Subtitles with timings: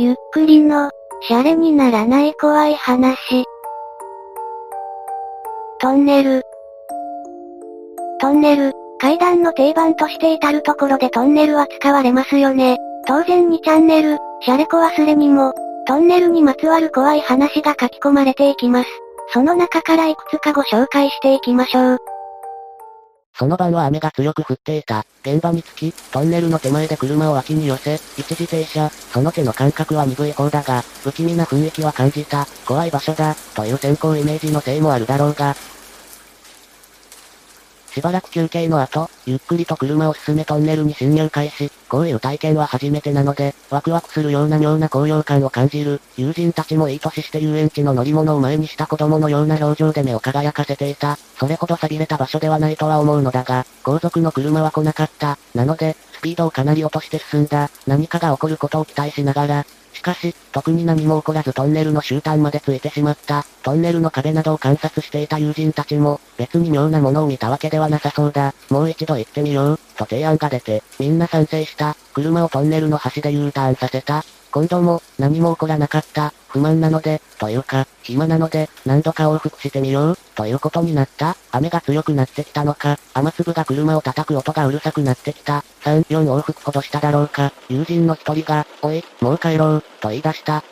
[0.00, 0.92] ゆっくりの、
[1.22, 3.44] シャレにならない怖い話。
[5.80, 6.44] トンネル。
[8.20, 12.76] トンネル、階段の定番として至るところでトンネルは使われますよね。
[13.08, 15.52] 当然2チャンネル、シャレコ忘れにも、
[15.88, 18.88] トンネルにまつわる怖い話が書き込まれていきます。
[19.32, 21.98] その中からいくつかご紹介していきましょう。
[23.38, 25.06] その晩は雨が強く降っていた。
[25.22, 35.54] 現場に着き、トンネルの手前で車を脇に寄せ、一時停車、その手の感覚は鈍い方だが、不気味な雰囲気は感じた、怖い場所だ、という先行イメージのせいもあるだろうが、
[37.94, 41.70] しばらく休憩の後、ゆっくりと車を進めトンネルに侵入開始。
[41.88, 46.00] こういう体験は初めてなので、ワクワクするような妙な高揚感を感じる。
[46.16, 51.16] 友人たちもいい年して遊園地の乗り物を前にした子供のような表情で目を輝かせていた。
[51.38, 55.38] それほど錆びれた場所ではないとは思うのだが、後続の車は来なかった。
[55.54, 57.70] なので、スピードをかなり落として進んだ。
[57.86, 59.66] 何かが起こることを期待しながら、
[59.98, 63.44] しかし、特に何も起こらずトンネルの終端までついてしまった。
[63.64, 68.54] トンネルの壁などを観察していた友人たちも、別に妙なものを見たわけではなさそうだ。
[68.70, 71.96] もう一度行ってみよう、と提案が出て、みんな賛成した。
[72.14, 74.24] 車をトンネルの端で U ターンさせた。
[74.50, 76.32] 今度も、何も起こらなかった。
[76.48, 81.36] 不満なので、というか、暇なので、何度か往復してみよう、ということになった。
[81.52, 85.64] 雨が強くなってきたのか、雨粒が車を叩く音がうるさくなってきた。
[85.82, 87.52] 3、4往復ほどしただろうか。
[87.68, 90.64] 友人の一人が、おい、もう帰ろう、と言い出した。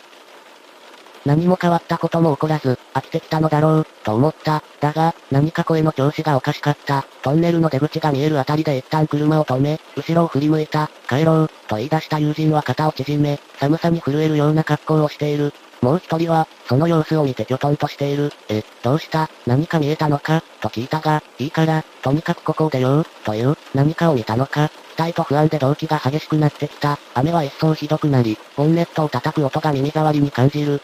[1.26, 4.62] 何も変わったことも起こらず、飽きてきたのだろう、と思った。
[4.80, 7.04] だが、何か声の調子がおかしかった。
[7.22, 10.88] トンネルの出口が見えるあたりで一旦車を止め、後ろを振り向いた。
[11.08, 15.52] 帰ろう、と言い出した友人は肩を縮め、寒さに震えるような格好をしている。
[15.82, 18.32] もう一人は、その様子を見てきょとんとしている。
[18.48, 19.28] え、どうした？
[19.46, 20.42] 何か見えたのか？
[20.60, 24.70] と聞いたが、いいから、とにかくここを出よう、という、何かを見たのか？
[24.96, 26.98] 期待と不安で動機が激しくなってきた。
[27.14, 30.80] 雨は一層ひどくなり、ボンネットを叩く音が耳障りに感じる。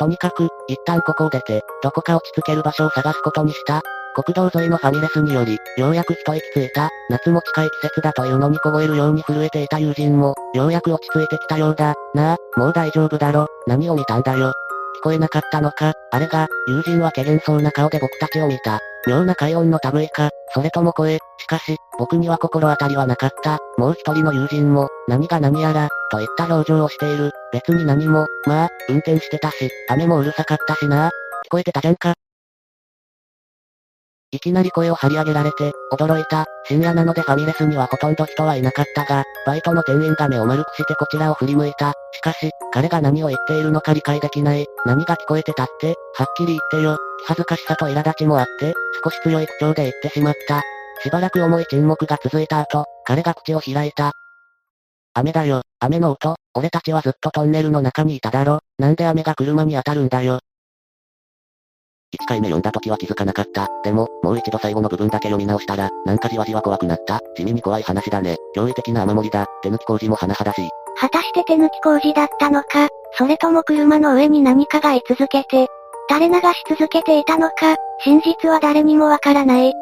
[0.00, 3.82] とにかく、一旦ここを出て、どこか落ち着ける場所を探すことにした。
[4.14, 11.94] 国道沿いのファミレスにより、ようやく一息ついた、夏も近い季節だというのに凍えるように震えていた友人も、ようやく落ち着いてきたようだ。
[12.14, 13.46] なあ、もう大丈夫だろ。
[13.66, 14.54] 何を見たんだよ。
[15.00, 18.80] 聞こえなかったのかあれが、友人は怪げそうな顔で僕たちを見た。
[19.06, 21.18] 妙な快音の類か、それとも声。
[21.38, 23.58] しかし、僕には心当たりはなかった。
[23.78, 27.30] もう一人の友人も、何が何やら、といった表情をしている。
[27.52, 31.08] 別に何も、まあ、運転してたし、雨もうるさかったしな。
[31.08, 31.10] 聞
[31.50, 32.14] こえてたじゃんか。
[34.32, 36.46] いきなり声を張り上げられて、驚いた。
[36.64, 41.94] 深夜なのでファミレスにはほとんど人はいなかったが、バイトの店員が目を丸くしてこちらを振り向いた。
[42.20, 44.66] しかし、彼が何を言っているのか理解できない。
[44.84, 46.98] 何が聞こえてたって、はっきり言ってよ。
[47.24, 50.60] 気恥ずかしさと苛立ちもあって、少し強い口調で言ってしまった。
[51.02, 54.12] しばらく重い沈黙が続いた後、彼が口を開いた。
[55.14, 58.60] 雨だよ、雨の音、俺たちはずっとトンネルの中にいただろ。
[58.78, 60.40] なんで雨が車に当たるんだよ。
[62.12, 63.68] 1回目読んだ時は気づかなかった。
[63.82, 67.20] でも、もう一度最後の部分だけ読み直したら、なんかじわじわ怖くなった。
[67.34, 68.36] 地味に怖い話だね。
[68.54, 69.46] 驚異的な雨漏りだ。
[69.62, 70.79] 手抜き工事も甚だしい。
[71.00, 75.66] 果たして手抜き工事だったのか、それとも車の上に何かが居続けて、
[76.10, 79.72] 垂れ流し続けていたのか、真実は誰にもわからない。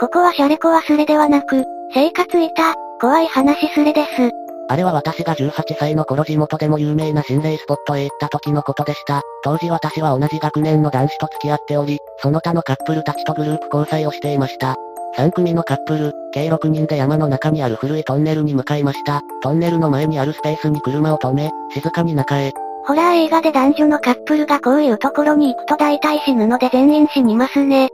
[0.00, 1.64] ここはシャレコ忘れではなく、
[1.94, 4.30] 生活いた、怖い話すれです。
[4.68, 9.22] あれは私が18歳の頃地元でも有名な心霊スポットへ行った時のことでした。
[9.44, 14.76] 当時私は同じ学年の男子と付き合っており、その他のカップルたちとグループ交際をしていました。
[15.16, 19.22] 3組のカップル、計6人で山の中にある古いトンネルに向かいました。
[19.42, 22.52] トンネルの前にあるスペースに車を止め、静かに中へ。
[22.86, 27.88] ホラー映画で男女のカップルがこういうところに行くと大体死ぬので全員死にますね。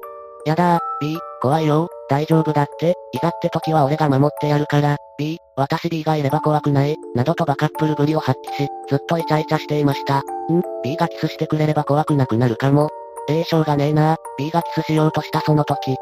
[0.44, 10.20] やだー、B、怖いよ大丈夫だって、いざって時は俺が守ってやるから、B、私 B がいれば怖くない、などとバカップルぶりを発揮し、ずっとイチャイチャしていました。
[10.20, 10.22] ん
[10.84, 12.90] ?B がキスしてくれれば怖くなくなるかも。
[13.28, 15.96] ええー、しょうがねえな B がキスしようとしたその時。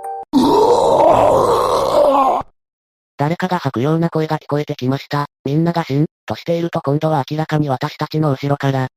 [3.17, 5.27] 誰かが吐くような声が聞こえてきました。
[5.45, 8.89] みんながしん、としていると今度は明らかに私たちの後ろから、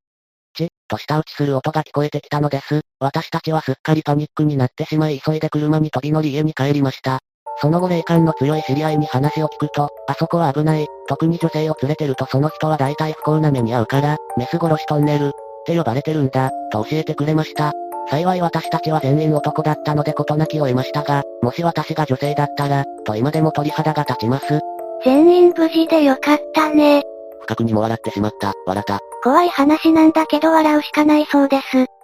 [0.58, 2.82] チと舌打ちする音が聞こえてきたのです。
[3.00, 7.20] 私たちはすっかりパニックになってしまい急いで車に飛び乗り家に帰りました。
[7.60, 15.32] その後霊感の強い知り合いに話を聞くと、あそこは危ない、特に女性を連れてるとその人は大体不幸な目に遭うから、メス殺しトンネル、っ
[15.66, 17.74] て呼ばれてるんだ、と教えてくれました。
[18.10, 24.62] 幸い私たちは全員男だったので事なきを得ましたが、もし私が女性だったら、と今でも鳥肌が立ちます。
[25.04, 27.04] 全員無事でよかったね。
[27.42, 29.00] 不覚にも笑ってしまった、笑った。
[29.24, 31.97] 怖い話なんだけど笑うしかないそうです。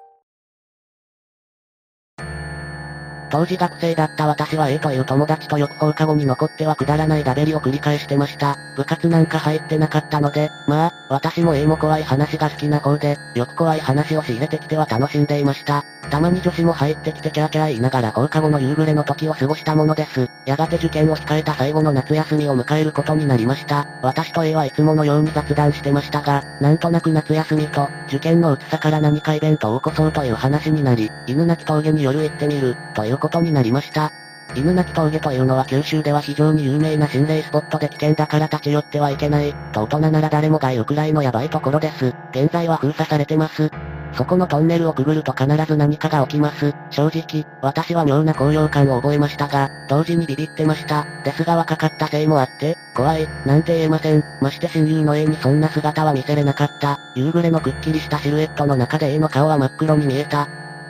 [3.33, 8.59] 当時学生だった私は A という友達とよく放課後に残ってはくだらないダベりを繰り返してました。
[8.75, 15.83] 部活なんか入ってなかったので、まあ、私も A も怖い話が好きな方で、よく怖い話を仕入れてきては楽しんでいました。
[16.09, 20.29] たまに女子も入ってきてキャーキャー言いながら放課後の夕暮れの時を過ごしたものです。
[20.45, 23.88] やがて受験を控えた最後の夏休みを迎えることになりました。
[24.01, 34.11] 私と A はいつものように雑談してましたが、なんとなく夏休みと、受験の鬱さから何かイベントを起こそうという話になり、犬鳴峠に夜行ってみる、ということになりました。
[34.55, 42.13] 犬鳴峠というのは九州では非常に有名な心霊スポットで危険だから立ち寄ってはいけない、と大人なら誰もが言うくらいのヤバいところです。
[42.31, 43.71] 現在は封鎖されてます。
[44.15, 46.74] そこのトンネルをくぐると必ず何かが起きます。
[46.92, 51.06] 正直、私は妙な高揚感を覚えましたが、同時にビビってました。
[51.24, 54.24] ですが若かったせいもあって、怖い、なんて言えません。
[54.42, 57.00] まして親友の A にそんな姿は見せれなかった。
[57.15, 60.48] 夕暮れのくっきりしたシルエットの中で A の顔は真っ黒に見えた。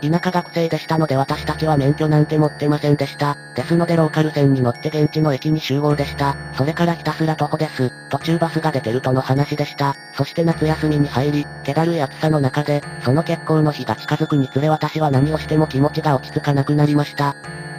[0.10, 3.38] 田舎学生でしたので私たちは免許なんて持ってませんでした。
[3.56, 6.36] ですのでローカル線に乗って現地の駅に集合でした。
[6.54, 7.92] それからひたすら徒歩です。
[8.10, 9.96] 途中バスが出てるとの話でした。
[10.14, 17.36] そして夏休みに入り、気だるい暑さの中で、その結婚の日が近づくにつれ私は何をしても気持ちが落ち着かなくなりました。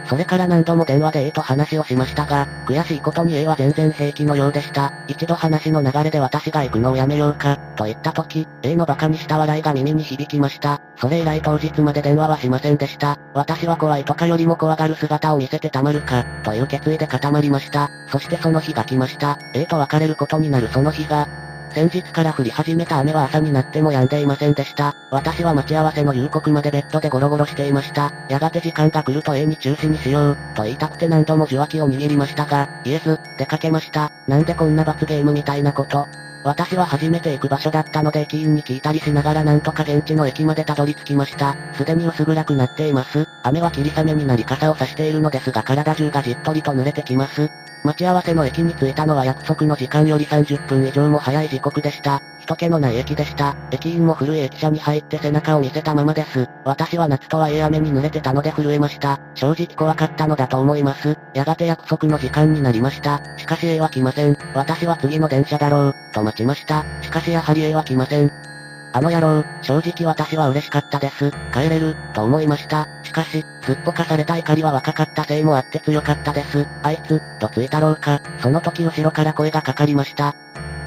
[0.07, 4.91] それから何度も電話で A と話をしましたが、悔しいことに A は全然平気のようでした。
[5.07, 10.81] 一度話の流れで私が行くのをやめようか、と言った時、A の馬鹿にした笑いが耳に響きました。
[10.97, 13.17] それ以来当日まで電話はしませんでした。
[13.33, 17.89] 私は怖いとかよりも怖がる姿を見せてたまるか、という決意で固まりました。
[18.11, 19.37] そしてその日が来ました。
[19.55, 21.27] A と別れることになるその日が、
[21.75, 24.95] 先日から降り始めた雨は朝になっても止んでいませんでした。
[25.11, 28.13] 私は待ち合わせの夕刻までベッドでゴロゴロしていました。
[28.29, 34.09] やがて時間が来ると A に中止にしよう、と言いたくて何度も受話器を握りましたが、イエス、出かけました。
[34.25, 36.07] なんでこんな罰ゲームみたいなこと。
[36.45, 41.57] 私は初めて行く場所だったので駅員に聞いたりしながらなんとか現地の駅までたどり着きました。
[41.73, 43.27] すでに薄暗くなっています。
[43.43, 47.49] 雨は霧雨になり傘を差しているのですが体中がじっとりと濡れてきます。
[47.85, 52.19] 待ち合わせの駅に着いたのは約束の時間より30分以上も早い時刻でした。
[52.41, 53.55] 人気のない駅でした。
[53.71, 56.47] 駅員も古い駅舎に入って背中を見せたままです。
[56.63, 59.19] 私は夏とはいえ雨に濡れてたので震えました。
[59.35, 61.15] 正直怖かったのだと思います。
[61.33, 63.21] やがて約束の時間になりました。
[63.37, 64.37] しかし A は来ません。
[64.55, 66.83] 私は次の電車だろう、と待ちました。
[67.03, 68.54] しかしやはり A は来ません。
[68.95, 71.29] あの野郎、正直私は嬉しかったです。
[71.51, 72.87] 帰れる、と思いました。
[73.03, 76.65] しかし、すっぽかされた怒りは若かったせいもあって強かったです。
[76.81, 78.21] あいつ、とついたろうか。
[78.39, 80.33] その時後ろから声がかかりました。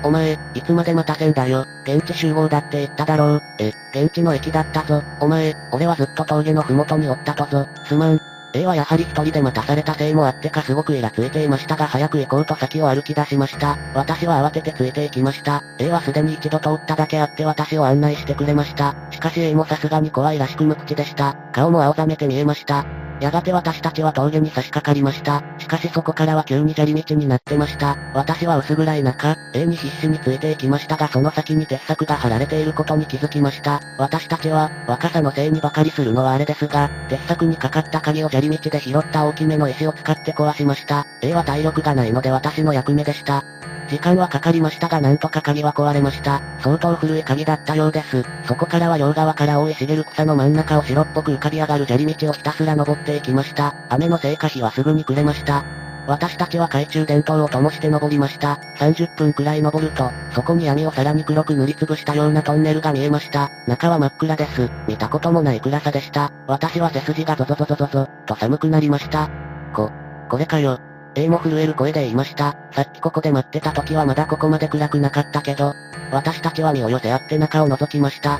[0.02, 1.66] お前、いつまで待たせんだよ。
[1.84, 3.42] 現地集合だって言っただろう。
[3.58, 5.02] え、現地の駅だったぞ。
[5.20, 7.68] お前、俺はずっと峠のふもとにおったとぞ。
[7.84, 8.27] すまん。
[8.54, 13.76] A はやはり一人で待たされたせいもあってかすごくイラついていましたが早く行こうと先を歩き出しました。
[13.94, 15.62] 私は慌ててついていきました。
[15.78, 18.94] A はすでに一度通っただけあって私を案内してくれました。
[19.10, 21.36] しかし A もさすがに怖いらしく無口でした。
[21.52, 22.86] 顔も青ざめて見えました。
[23.20, 25.42] やがて私たちは峠に差し掛かりました。
[25.58, 27.96] しかしそこからは急に砂利道になってました。
[28.14, 33.80] 私は薄暗い中、A に必死についていきましたがその先に鉄柵が張られていることに気づきました。
[33.98, 41.06] 私たちは、若さのせいにばかりするのはあれですが、鉄柵にかかった鍵を砂利道で拾った大きめの石を使って壊しました。
[41.22, 43.44] A は体力がないので私の役目でした。
[43.88, 46.42] 時間はかかりましたがなんとか鍵は壊れました。
[46.60, 48.24] 相当古い鍵だったようです。
[48.46, 53.74] そこからは両側から覆い茂る草の真ん中を白っぽく浮かび上がる砂利道をひたすら登っていきました。
[53.88, 55.64] 雨のせいか日はすぐに暮れました。
[56.06, 58.58] 私たちは懐中電灯を灯して登りました。
[58.78, 63.50] 30分くらい登ると、そこに闇をさらに黒く塗りつぶしたようなトンネルが見えました。
[63.66, 64.70] 中は真っ暗です。
[64.88, 66.32] 見たこともない暗さでした。
[66.46, 69.28] 私は背筋がゾゾゾゾゾゾ、と寒くなりました。
[69.74, 69.90] こ、
[70.30, 70.80] これかよ。
[71.18, 72.54] A も震える声で言いました。
[72.70, 75.74] さっきここで待ってた時はまだここまで暗くなかったけど、
[76.12, 78.38] 私たちは身を寄せ合って中を覗きました。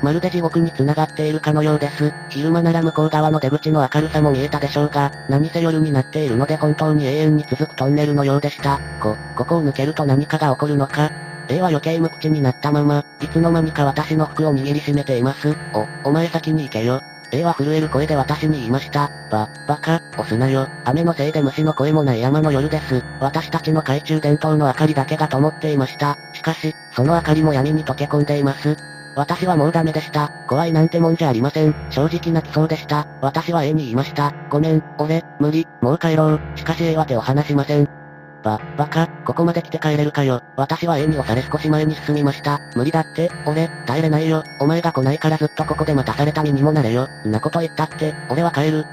[0.00, 2.12] まるで地獄に繋がっているかのようです。
[2.30, 8.80] 昼間なら向こう側の出口の明るさも見えたでしょうが、何せ夜になっているので本当に永遠に続くトンネルのようでした。
[9.02, 11.10] こ、ここを抜けると何かが起こるのか
[11.48, 15.56] A は余計無口になったまま、いつの間にか私の服を握りしめています。
[16.04, 17.00] お、お前先に行けよ。
[17.32, 19.10] A は震える声で私に言いました。
[19.30, 20.68] ば、バカ、押すなよ。
[20.84, 23.02] 雨のせいで虫の声もない山の夜です。
[23.20, 26.16] 私たちの懐中電灯の明かりだけが灯っていました。
[26.34, 28.76] しかし、その明かりも闇に溶け込んでいます。
[29.16, 30.30] 私はもうダメでした。
[30.48, 31.74] 怖いなんてもんじゃありません。
[31.90, 33.06] 正直泣きそうでした。
[33.20, 34.32] 私は A に言いました。
[34.48, 36.40] ごめん、俺、無理、もう帰ろう。
[36.56, 37.99] しかし A は手を離しません。
[38.42, 40.42] ば、バカ、ここまで来て帰れるかよ。
[40.56, 42.60] 私は A に押され少し前に進みました。
[42.74, 44.42] 無理だって、俺、耐えれないよ。
[44.60, 47.08] お前が来ないからずっとここで待たされた身にもなれよ。
[47.26, 48.84] んなこと言ったって、俺は帰る。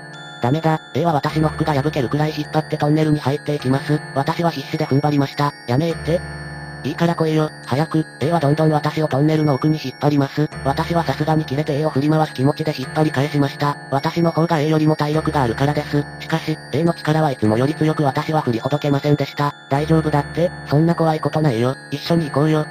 [0.42, 4.00] ダメだ、A は私の服が破けるくらい引っ張ってトンネルに入っていきます。
[4.14, 5.54] 私は必死で踏ん張りました。
[5.68, 6.37] やめえって。
[6.84, 10.48] いいから来いよ、早く、A はどんどん私をトンネルの奥に引っ張ります。
[10.64, 13.78] 私はさすがに切れて A を振り回す気持ちで引っ張り返しました。
[13.92, 16.04] 私の方が A よりも体力があるからです。
[16.20, 19.54] しかし、A の力はいつもより強く私は振りほどけませんでした。
[19.70, 21.76] 大丈夫だって、そんな怖いことないよ。
[21.92, 22.66] 一緒に行こうよ。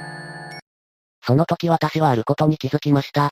[1.21, 3.31] その時私はあることに気づきました。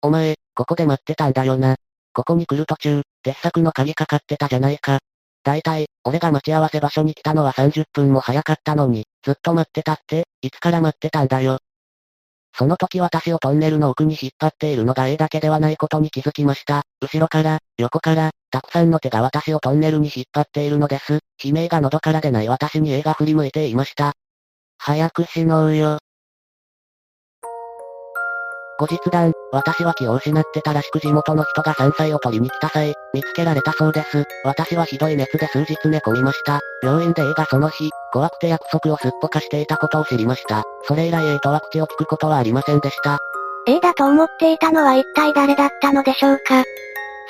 [0.00, 1.76] お前、ここで待ってたんだよな。
[2.14, 5.00] ここに来る途中、鉄柵の鍵かかってたじゃないか。
[5.44, 11.58] だいたい、俺が待ち合わせ場所に来たのは30分も早かったのに、ずっと待ってたって、いつから待ってたんだよ。
[12.56, 16.84] その時私をトンネルの奥に引っ張っているのが A だけではないことに気づきました。
[17.00, 21.18] 後ろから、横から、たくさんの手が私をトンネルに引っ張っているのです。
[21.42, 24.14] 悲鳴が喉から出ない私に A が振り向いていました。
[24.78, 25.98] 早く死のうよ。
[28.78, 34.24] 後日談、私は気を失ってたらしく地元の人が山菜を取りに来た際、見つけられたそうです。
[34.44, 36.60] 私はひどい熱で数日寝込みました。
[36.82, 40.64] 病院で A がその日、怖くて約束をすっぽかしていたことを知りました。
[40.88, 43.18] それ以来 A とは口を聞くことはありませんでした。
[43.68, 46.64] A だと思っていたのは一体誰だったのでしょうか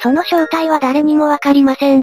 [0.02, 2.02] その正体は誰にもわかりません。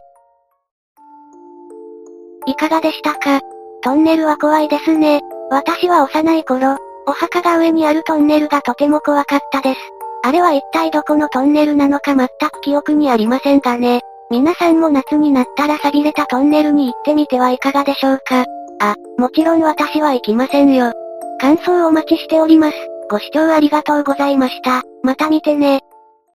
[2.45, 3.39] いかがでしたか
[3.83, 5.21] トンネルは怖いですね。
[5.49, 9.79] 私は幼い頃、お墓が上にあるトンネルがとても怖かったです。
[10.23, 14.01] あれは一体どこのトンネルなのか全く記憶にありませんがね。
[14.29, 18.45] 皆さんも夏になったら錆びれたトンネルに行ってみてはいかがでしょうか。
[18.79, 20.93] あ、もちろん私は行きませんよ。
[21.39, 22.77] 感想をお待ちしております。
[23.09, 24.83] ご視聴ありがとうございました。
[25.03, 25.81] また見てね。